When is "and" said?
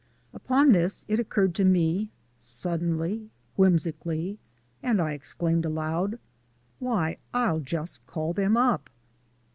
4.81-4.99